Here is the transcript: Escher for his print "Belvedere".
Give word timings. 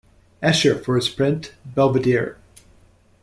Escher 0.41 0.83
for 0.83 0.95
his 0.95 1.09
print 1.09 1.53
"Belvedere". 1.63 2.37